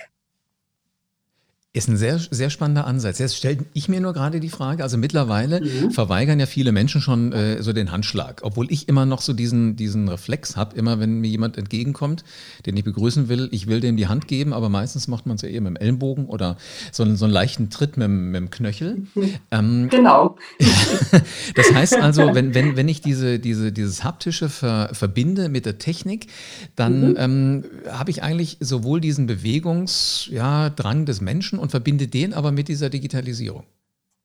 Ist 1.77 1.89
ein 1.89 1.97
sehr, 1.97 2.21
sehr 2.21 2.51
spannender 2.51 2.87
Ansatz. 2.87 3.19
Jetzt 3.19 3.37
stelle 3.37 3.59
ich 3.73 3.89
mir 3.89 4.01
nur 4.01 4.13
gerade 4.13 4.39
die 4.39 4.49
Frage, 4.49 4.85
also 4.85 4.97
mittlerweile 4.97 5.61
mhm. 5.61 5.91
verweigern 5.91 6.39
ja 6.39 6.47
viele 6.47 6.71
Menschen 6.71 7.01
schon 7.01 7.33
äh, 7.33 7.61
so 7.65 7.73
den 7.73 7.91
Handschlag, 7.91 8.43
obwohl 8.45 8.71
ich 8.71 8.89
immer 8.89 9.07
noch 9.07 9.21
so 9.21 9.33
diesen, 9.33 9.75
diesen 9.75 10.09
Reflex 10.09 10.57
habe, 10.57 10.77
immer 10.77 11.01
wenn 11.01 11.19
mir 11.19 11.27
jemand 11.27 11.59
entgegenkommt, 11.59 12.23
den 12.65 12.77
ich 12.77 12.85
begrüßen 12.85 13.29
will, 13.29 13.49
ich 13.51 13.67
will 13.67 13.81
dem 13.81 13.97
die 13.97 14.07
Hand 14.07 14.29
geben, 14.29 14.53
aber 14.53 14.69
meistens 14.69 15.09
macht 15.09 15.27
man 15.27 15.35
es 15.35 15.43
ja 15.43 15.49
eher 15.49 15.63
mit 15.63 15.71
dem 15.71 15.77
Ellenbogen 15.77 16.27
oder 16.27 16.59
so, 16.93 17.03
einen, 17.03 17.17
so 17.17 17.25
einen 17.25 17.35
leichten 17.35 17.71
Tritt 17.71 17.97
mit, 17.97 18.09
mit 18.09 18.37
dem 18.37 18.51
Knöchel. 18.51 19.03
Ähm, 19.51 19.89
genau. 19.91 20.37
das 21.55 21.73
heißt 21.73 21.97
also, 21.97 22.35
wenn, 22.35 22.55
wenn, 22.55 22.77
wenn 22.77 22.89
ich 22.89 23.01
diese, 23.01 23.39
diese, 23.39 23.73
dieses 23.73 24.05
Haptische 24.05 24.49
ver, 24.49 24.91
verbinde 24.93 25.49
mit 25.49 25.67
der 25.67 25.79
Technik, 25.79 26.29
dann 26.77 27.11
mhm. 27.11 27.17
ähm, 27.19 27.65
habe 27.91 28.11
ich 28.11 28.23
eigentlich 28.23 28.57
sowohl 28.61 29.01
diesen 29.01 29.27
Bewegungsdrang 29.27 30.99
ja, 31.01 31.05
des 31.05 31.21
Menschen 31.21 31.59
und 31.65 31.71
verbinde 31.71 32.07
den 32.07 32.33
aber 32.33 32.53
mit 32.53 32.69
dieser 32.69 32.91
Digitalisierung. 32.91 33.65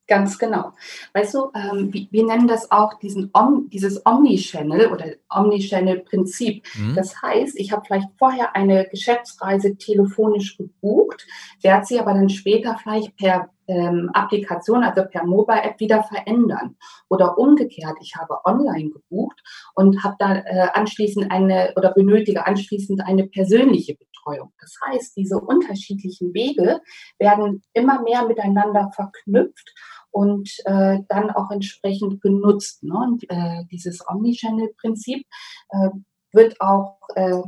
Ganz 0.07 0.39
genau. 0.39 0.73
Weißt 1.13 1.35
du, 1.35 1.51
ähm, 1.55 1.93
wir, 1.93 2.07
wir, 2.09 2.25
nennen 2.25 2.47
das 2.47 2.71
auch 2.71 2.95
diesen 2.95 3.29
Om, 3.31 3.69
dieses 3.71 4.03
Omnichannel 4.05 4.87
oder 4.87 5.05
Omnichannel-Prinzip. 5.29 6.63
Mhm. 6.75 6.95
Das 6.95 7.21
heißt, 7.21 7.57
ich 7.59 7.71
habe 7.71 7.83
vielleicht 7.85 8.07
vorher 8.17 8.55
eine 8.55 8.87
Geschäftsreise 8.89 9.77
telefonisch 9.77 10.57
gebucht, 10.57 11.27
werde 11.61 11.85
sie 11.85 11.99
aber 11.99 12.13
dann 12.13 12.29
später 12.29 12.77
vielleicht 12.81 13.15
per 13.17 13.49
ähm, 13.69 14.09
Applikation, 14.13 14.83
also 14.83 15.03
per 15.09 15.25
Mobile-App 15.25 15.79
wieder 15.79 16.03
verändern. 16.03 16.75
Oder 17.07 17.37
umgekehrt, 17.37 17.95
ich 18.01 18.15
habe 18.15 18.39
online 18.45 18.89
gebucht 18.89 19.41
und 19.75 20.03
habe 20.03 20.15
da 20.19 20.35
äh, 20.37 20.67
anschließend 20.73 21.31
eine 21.31 21.73
oder 21.75 21.93
benötige 21.93 22.45
anschließend 22.45 23.01
eine 23.05 23.27
persönliche 23.27 23.95
Betreuung. 23.95 24.51
Das 24.59 24.73
heißt, 24.87 25.15
diese 25.15 25.39
unterschiedlichen 25.39 26.33
Wege 26.33 26.81
werden 27.19 27.61
immer 27.73 28.01
mehr 28.01 28.25
miteinander 28.25 28.91
verknüpft 28.93 29.73
und 30.11 30.49
äh, 30.65 30.99
dann 31.07 31.29
auch 31.31 31.51
entsprechend 31.51 32.21
genutzt. 32.21 32.83
Ne? 32.83 32.95
Und 32.95 33.23
äh, 33.29 33.65
dieses 33.71 34.03
Omnichannel-Prinzip 34.07 35.25
äh, 35.69 35.89
wird 36.31 36.59
auch 36.59 36.97
äh, 37.15 37.41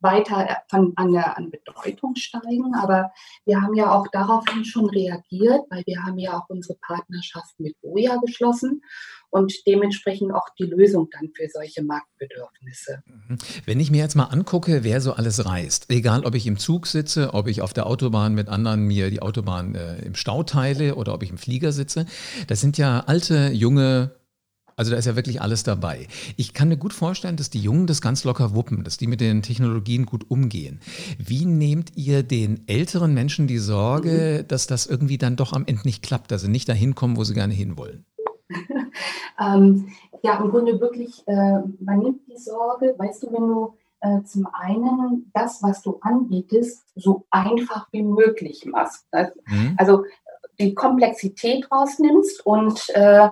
weiter 0.00 0.58
von, 0.68 0.92
an, 0.96 1.12
der, 1.12 1.36
an 1.36 1.50
Bedeutung 1.50 2.14
steigen. 2.16 2.74
Aber 2.74 3.12
wir 3.44 3.60
haben 3.60 3.74
ja 3.74 3.92
auch 3.92 4.06
daraufhin 4.08 4.64
schon 4.64 4.88
reagiert, 4.88 5.62
weil 5.70 5.82
wir 5.86 6.02
haben 6.04 6.18
ja 6.18 6.38
auch 6.38 6.48
unsere 6.48 6.78
Partnerschaft 6.80 7.58
mit 7.58 7.76
OJA 7.82 8.16
geschlossen 8.24 8.82
und 9.30 9.52
dementsprechend 9.66 10.32
auch 10.34 10.48
die 10.58 10.64
Lösung 10.64 11.08
dann 11.12 11.30
für 11.34 11.48
solche 11.48 11.82
Marktbedürfnisse. 11.82 13.02
Mhm. 13.06 13.38
Wenn 13.64 13.80
ich 13.80 13.90
mir 13.90 13.98
jetzt 13.98 14.16
mal 14.16 14.24
angucke, 14.24 14.84
wer 14.84 15.00
so 15.00 15.12
alles 15.12 15.46
reist, 15.46 15.86
egal 15.88 16.24
ob 16.24 16.34
ich 16.34 16.46
im 16.46 16.58
Zug 16.58 16.86
sitze, 16.86 17.32
ob 17.32 17.46
ich 17.46 17.62
auf 17.62 17.72
der 17.72 17.86
Autobahn 17.86 18.34
mit 18.34 18.48
anderen 18.48 18.86
mir 18.86 19.10
die 19.10 19.22
Autobahn 19.22 19.74
äh, 19.74 20.04
im 20.04 20.14
Stau 20.14 20.42
teile 20.42 20.96
oder 20.96 21.14
ob 21.14 21.22
ich 21.22 21.30
im 21.30 21.38
Flieger 21.38 21.72
sitze, 21.72 22.06
das 22.48 22.60
sind 22.60 22.78
ja 22.78 23.00
alte, 23.06 23.50
junge 23.52 24.19
also 24.80 24.92
da 24.92 24.96
ist 24.96 25.04
ja 25.04 25.14
wirklich 25.14 25.42
alles 25.42 25.62
dabei. 25.62 26.06
Ich 26.38 26.54
kann 26.54 26.68
mir 26.68 26.78
gut 26.78 26.94
vorstellen, 26.94 27.36
dass 27.36 27.50
die 27.50 27.60
Jungen 27.60 27.86
das 27.86 28.00
ganz 28.00 28.24
locker 28.24 28.54
wuppen, 28.54 28.82
dass 28.82 28.96
die 28.96 29.08
mit 29.08 29.20
den 29.20 29.42
Technologien 29.42 30.06
gut 30.06 30.30
umgehen. 30.30 30.80
Wie 31.18 31.44
nehmt 31.44 31.98
ihr 31.98 32.22
den 32.22 32.62
älteren 32.66 33.12
Menschen 33.12 33.46
die 33.46 33.58
Sorge, 33.58 34.42
dass 34.42 34.66
das 34.66 34.86
irgendwie 34.86 35.18
dann 35.18 35.36
doch 35.36 35.52
am 35.52 35.64
Ende 35.66 35.82
nicht 35.84 36.02
klappt, 36.02 36.30
dass 36.30 36.40
sie 36.40 36.48
nicht 36.48 36.66
dahin 36.66 36.94
kommen, 36.94 37.18
wo 37.18 37.24
sie 37.24 37.34
gerne 37.34 37.52
hinwollen? 37.52 38.06
ähm, 39.38 39.88
ja, 40.22 40.42
im 40.42 40.48
Grunde 40.48 40.80
wirklich, 40.80 41.28
äh, 41.28 41.58
man 41.80 41.98
nimmt 41.98 42.22
die 42.26 42.38
Sorge, 42.38 42.94
weißt 42.96 43.24
du, 43.24 43.32
wenn 43.34 43.48
du 43.48 43.74
äh, 44.00 44.24
zum 44.24 44.48
einen 44.50 45.30
das, 45.34 45.62
was 45.62 45.82
du 45.82 45.98
anbietest, 46.00 46.86
so 46.94 47.26
einfach 47.30 47.88
wie 47.92 48.02
möglich 48.02 48.64
machst. 48.64 49.04
Also, 49.10 49.32
mhm. 49.46 49.74
also 49.76 50.04
die 50.58 50.74
Komplexität 50.74 51.70
rausnimmst 51.70 52.44
und 52.46 52.88
äh, 52.90 53.28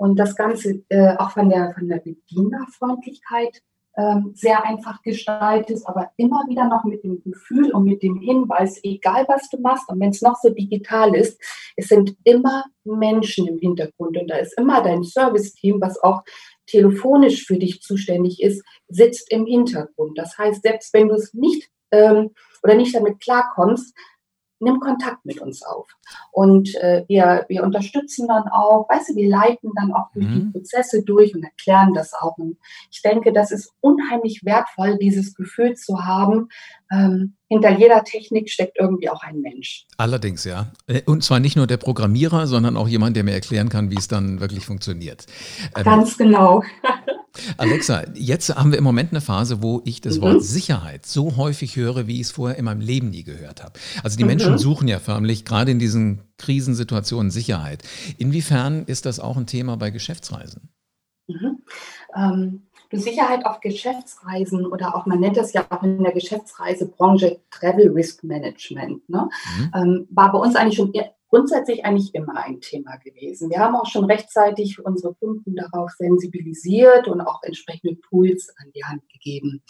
und 0.00 0.18
das 0.18 0.34
Ganze 0.34 0.82
äh, 0.88 1.14
auch 1.18 1.32
von 1.32 1.50
der, 1.50 1.74
von 1.74 1.86
der 1.86 1.98
Bedienerfreundlichkeit 1.98 3.60
ähm, 3.98 4.32
sehr 4.34 4.64
einfach 4.64 5.02
gestaltet, 5.02 5.82
aber 5.84 6.10
immer 6.16 6.42
wieder 6.48 6.66
noch 6.68 6.84
mit 6.84 7.04
dem 7.04 7.22
Gefühl 7.22 7.70
und 7.72 7.84
mit 7.84 8.02
dem 8.02 8.18
Hinweis, 8.18 8.80
egal 8.82 9.26
was 9.28 9.50
du 9.50 9.60
machst 9.60 9.90
und 9.90 10.00
wenn 10.00 10.08
es 10.08 10.22
noch 10.22 10.36
so 10.40 10.48
digital 10.48 11.14
ist, 11.14 11.38
es 11.76 11.88
sind 11.88 12.16
immer 12.24 12.64
Menschen 12.84 13.46
im 13.46 13.58
Hintergrund 13.58 14.16
und 14.16 14.28
da 14.28 14.36
ist 14.36 14.56
immer 14.58 14.82
dein 14.82 15.04
Service-Team, 15.04 15.82
was 15.82 16.02
auch 16.02 16.22
telefonisch 16.66 17.44
für 17.44 17.58
dich 17.58 17.82
zuständig 17.82 18.42
ist, 18.42 18.64
sitzt 18.88 19.30
im 19.30 19.44
Hintergrund. 19.44 20.16
Das 20.16 20.38
heißt, 20.38 20.62
selbst 20.62 20.94
wenn 20.94 21.08
du 21.08 21.16
es 21.16 21.34
nicht 21.34 21.68
ähm, 21.90 22.30
oder 22.62 22.74
nicht 22.74 22.94
damit 22.94 23.20
klarkommst, 23.20 23.94
nimm 24.60 24.78
Kontakt 24.78 25.24
mit 25.24 25.40
uns 25.40 25.62
auf. 25.62 25.88
Und 26.30 26.74
äh, 26.76 27.04
wir, 27.08 27.46
wir 27.48 27.64
unterstützen 27.64 28.28
dann 28.28 28.44
auch, 28.48 28.88
weißt 28.88 29.10
du, 29.10 29.16
wir 29.16 29.28
leiten 29.28 29.72
dann 29.74 29.92
auch 29.92 30.12
durch 30.12 30.26
mhm. 30.26 30.34
die 30.34 30.58
Prozesse 30.58 31.02
durch 31.02 31.34
und 31.34 31.42
erklären 31.42 31.92
das 31.94 32.14
auch. 32.14 32.36
Und 32.38 32.58
ich 32.90 33.02
denke, 33.02 33.32
das 33.32 33.50
ist 33.50 33.72
unheimlich 33.80 34.44
wertvoll, 34.44 34.98
dieses 34.98 35.34
Gefühl 35.34 35.74
zu 35.74 36.04
haben, 36.04 36.48
ähm, 36.90 37.36
hinter 37.48 37.78
jeder 37.78 38.02
Technik 38.04 38.50
steckt 38.50 38.76
irgendwie 38.78 39.08
auch 39.08 39.22
ein 39.22 39.40
Mensch. 39.40 39.86
Allerdings, 39.96 40.44
ja. 40.44 40.72
Äh, 40.86 41.02
und 41.06 41.22
zwar 41.22 41.40
nicht 41.40 41.56
nur 41.56 41.66
der 41.66 41.76
Programmierer, 41.76 42.46
sondern 42.46 42.76
auch 42.76 42.88
jemand, 42.88 43.16
der 43.16 43.24
mir 43.24 43.32
erklären 43.32 43.68
kann, 43.68 43.90
wie 43.90 43.96
es 43.96 44.08
dann 44.08 44.40
wirklich 44.40 44.64
funktioniert. 44.64 45.26
Ähm, 45.76 45.84
Ganz 45.84 46.18
genau. 46.18 46.62
Alexa, 47.58 48.04
jetzt 48.14 48.54
haben 48.54 48.72
wir 48.72 48.78
im 48.78 48.84
Moment 48.84 49.12
eine 49.12 49.20
Phase, 49.20 49.62
wo 49.62 49.82
ich 49.84 50.00
das 50.00 50.18
mhm. 50.18 50.22
Wort 50.22 50.42
Sicherheit 50.42 51.06
so 51.06 51.36
häufig 51.36 51.76
höre, 51.76 52.08
wie 52.08 52.16
ich 52.16 52.22
es 52.22 52.30
vorher 52.32 52.58
in 52.58 52.64
meinem 52.64 52.80
Leben 52.80 53.10
nie 53.10 53.22
gehört 53.22 53.62
habe. 53.62 53.78
Also 54.02 54.16
die 54.16 54.24
mhm. 54.24 54.30
Menschen 54.30 54.58
suchen 54.58 54.88
ja 54.88 54.98
förmlich 54.98 55.44
gerade 55.44 55.70
in 55.70 55.78
diesen 55.78 56.22
Krisensituationen 56.38 57.30
Sicherheit. 57.30 57.84
Inwiefern 58.18 58.84
ist 58.84 59.06
das 59.06 59.20
auch 59.20 59.36
ein 59.36 59.46
Thema 59.46 59.76
bei 59.76 59.90
Geschäftsreisen? 59.90 60.70
Mhm. 61.28 61.62
Ähm, 62.16 62.62
Sicherheit 62.98 63.46
auf 63.46 63.60
Geschäftsreisen 63.60 64.66
oder 64.66 64.96
auch, 64.96 65.06
man 65.06 65.20
nennt 65.20 65.36
das 65.36 65.52
ja 65.52 65.66
auch 65.70 65.82
in 65.82 66.02
der 66.02 66.12
Geschäftsreisebranche 66.12 67.40
Travel 67.50 67.90
Risk 67.90 68.24
Management, 68.24 69.08
ne? 69.08 69.28
Mhm. 69.56 69.72
Ähm, 69.74 70.08
war 70.10 70.32
bei 70.32 70.38
uns 70.38 70.56
eigentlich 70.56 70.76
schon 70.76 70.92
grundsätzlich 71.28 71.84
eigentlich 71.84 72.14
immer 72.14 72.36
ein 72.44 72.60
Thema 72.60 72.96
gewesen. 72.96 73.50
Wir 73.50 73.60
haben 73.60 73.76
auch 73.76 73.86
schon 73.86 74.04
rechtzeitig 74.04 74.84
unsere 74.84 75.14
Kunden 75.14 75.54
darauf 75.54 75.92
sensibilisiert 75.92 77.06
und 77.06 77.20
auch 77.20 77.42
entsprechende 77.42 78.00
Tools 78.00 78.52
an 78.58 78.72
die 78.74 78.84
Hand 78.84 79.08
gegeben. 79.08 79.62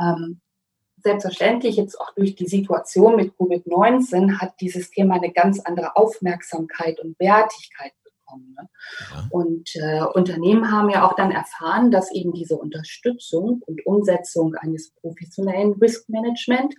Ähm, 0.00 0.40
selbstverständlich 1.02 1.76
jetzt 1.76 2.00
auch 2.00 2.12
durch 2.14 2.34
die 2.34 2.48
Situation 2.48 3.16
mit 3.16 3.34
Covid-19 3.34 4.40
hat 4.40 4.60
dieses 4.60 4.90
Thema 4.90 5.14
eine 5.14 5.32
ganz 5.32 5.60
andere 5.60 5.96
Aufmerksamkeit 5.96 6.98
und 7.00 7.18
Wertigkeit 7.20 7.92
bekommen. 8.28 8.54
Ne? 8.58 8.68
Ja. 9.10 9.26
Und 9.30 9.76
äh, 9.76 10.02
Unternehmen 10.02 10.70
haben 10.70 10.90
ja 10.90 11.06
auch 11.06 11.16
dann 11.16 11.30
erfahren, 11.30 11.90
dass 11.90 12.12
eben 12.12 12.32
diese 12.32 12.56
Unterstützung 12.56 13.62
und 13.66 13.84
Umsetzung 13.86 14.54
eines 14.54 14.92
professionellen 15.00 15.72
Risk 15.74 16.08
Management 16.08 16.74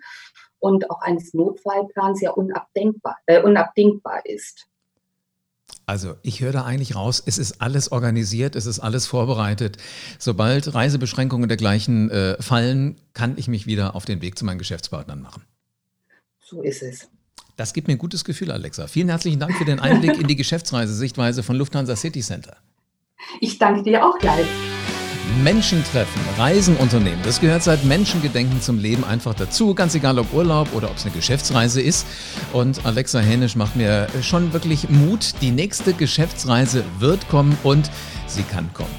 und 0.60 0.90
auch 0.90 1.02
eines 1.02 1.34
Notfallplans 1.34 2.22
ja 2.22 2.32
unabdenkbar, 2.32 3.18
äh, 3.26 3.42
unabdingbar 3.42 4.26
ist. 4.26 4.66
Also 5.86 6.16
ich 6.22 6.42
höre 6.42 6.52
da 6.52 6.66
eigentlich 6.66 6.96
raus, 6.96 7.24
es 7.26 7.40
ist 7.40 7.62
alles 7.62 7.92
organisiert, 7.92 8.56
es 8.56 8.68
ist 8.68 8.80
alles 8.80 9.08
vorbereitet. 9.08 9.78
Sobald 10.20 10.76
Reisebeschränkungen 10.76 11.48
dergleichen 11.48 12.12
äh, 12.12 12.40
fallen, 12.42 13.02
kann 13.14 13.38
ich 13.38 13.48
mich 13.48 13.66
wieder 13.66 13.96
auf 13.96 14.06
den 14.06 14.22
Weg 14.22 14.38
zu 14.38 14.46
meinen 14.46 14.60
Geschäftspartnern 14.60 15.20
machen. 15.20 15.44
So 16.40 16.62
ist 16.62 16.84
es. 16.84 17.10
Das 17.60 17.74
gibt 17.74 17.90
mir 17.90 17.96
ein 17.96 17.98
gutes 17.98 18.24
Gefühl, 18.24 18.52
Alexa. 18.52 18.88
Vielen 18.88 19.10
herzlichen 19.10 19.38
Dank 19.38 19.54
für 19.58 19.66
den 19.66 19.82
Einblick 19.82 20.18
in 20.18 20.28
die 20.28 20.36
Geschäftsreisesichtweise 20.38 21.44
von 21.44 21.58
Lufthansa 21.58 21.98
City 21.98 22.22
Center. 22.22 22.56
Ich 23.42 23.60
danke 23.60 23.84
dir 23.84 24.06
auch 24.06 24.18
gleich. 24.18 24.46
Menschen 25.44 25.84
treffen, 25.84 26.22
Reisen 26.38 26.78
unternehmen, 26.78 27.20
das 27.26 27.42
gehört 27.42 27.62
seit 27.62 27.84
Menschengedenken 27.84 28.62
zum 28.62 28.80
Leben 28.80 29.04
einfach 29.04 29.34
dazu, 29.34 29.76
ganz 29.76 29.94
egal 29.94 30.20
ob 30.20 30.34
Urlaub 30.34 30.74
oder 30.74 30.90
ob 30.90 30.96
es 30.96 31.06
eine 31.06 31.14
Geschäftsreise 31.14 31.82
ist. 31.82 32.08
Und 32.54 32.86
Alexa 32.86 33.20
Hänisch 33.20 33.58
macht 33.58 33.76
mir 33.76 34.08
schon 34.22 34.54
wirklich 34.54 34.90
Mut, 34.90 35.34
die 35.42 35.52
nächste 35.52 35.92
Geschäftsreise 35.94 36.86
wird 37.00 37.28
kommen 37.28 37.58
und 37.64 37.92
sie 38.26 38.44
kann 38.44 38.72
kommen. 38.74 38.96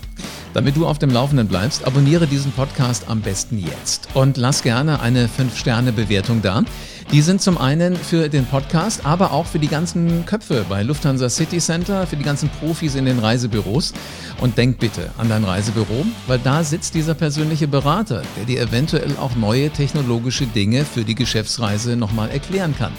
Damit 0.52 0.76
du 0.76 0.86
auf 0.86 0.98
dem 0.98 1.10
Laufenden 1.10 1.46
bleibst, 1.46 1.86
abonniere 1.86 2.26
diesen 2.26 2.50
Podcast 2.52 3.08
am 3.08 3.20
besten 3.20 3.58
jetzt 3.58 4.08
und 4.14 4.36
lass 4.36 4.62
gerne 4.62 5.00
eine 5.00 5.28
5-Sterne-Bewertung 5.28 6.42
da. 6.42 6.64
Die 7.12 7.22
sind 7.22 7.42
zum 7.42 7.58
einen 7.58 7.96
für 7.96 8.28
den 8.28 8.46
Podcast, 8.46 9.04
aber 9.04 9.32
auch 9.32 9.46
für 9.46 9.58
die 9.58 9.66
ganzen 9.66 10.24
Köpfe 10.26 10.64
bei 10.68 10.84
Lufthansa 10.84 11.28
City 11.28 11.58
Center, 11.58 12.06
für 12.06 12.14
die 12.14 12.22
ganzen 12.22 12.48
Profis 12.48 12.94
in 12.94 13.04
den 13.04 13.18
Reisebüros. 13.18 13.92
Und 14.40 14.56
denk 14.56 14.78
bitte 14.78 15.10
an 15.18 15.28
dein 15.28 15.42
Reisebüro, 15.42 16.06
weil 16.28 16.38
da 16.38 16.62
sitzt 16.62 16.94
dieser 16.94 17.14
persönliche 17.14 17.66
Berater, 17.66 18.22
der 18.36 18.44
dir 18.44 18.60
eventuell 18.60 19.16
auch 19.20 19.34
neue 19.34 19.70
technologische 19.70 20.46
Dinge 20.46 20.84
für 20.84 21.02
die 21.02 21.16
Geschäftsreise 21.16 21.96
nochmal 21.96 22.30
erklären 22.30 22.76
kann. 22.78 22.92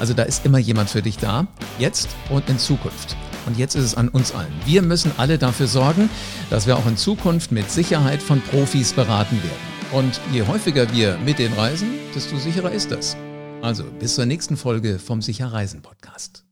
Also 0.00 0.12
da 0.12 0.24
ist 0.24 0.44
immer 0.44 0.58
jemand 0.58 0.90
für 0.90 1.00
dich 1.00 1.18
da, 1.18 1.46
jetzt 1.78 2.08
und 2.30 2.48
in 2.50 2.58
Zukunft. 2.58 3.16
Und 3.46 3.58
jetzt 3.58 3.76
ist 3.76 3.84
es 3.84 3.94
an 3.94 4.08
uns 4.08 4.34
allen. 4.34 4.52
Wir 4.66 4.82
müssen 4.82 5.12
alle 5.18 5.38
dafür 5.38 5.68
sorgen, 5.68 6.10
dass 6.50 6.66
wir 6.66 6.76
auch 6.76 6.86
in 6.88 6.96
Zukunft 6.96 7.52
mit 7.52 7.70
Sicherheit 7.70 8.22
von 8.24 8.40
Profis 8.40 8.92
beraten 8.92 9.36
werden. 9.36 10.02
Und 10.04 10.20
je 10.32 10.42
häufiger 10.42 10.92
wir 10.92 11.16
mit 11.24 11.38
den 11.38 11.52
reisen, 11.52 11.90
desto 12.12 12.36
sicherer 12.38 12.72
ist 12.72 12.90
das. 12.90 13.16
Also 13.62 13.84
bis 13.84 14.16
zur 14.16 14.26
nächsten 14.26 14.56
Folge 14.56 14.98
vom 14.98 15.22
Sicher 15.22 15.52
Reisen 15.52 15.82
Podcast. 15.82 16.44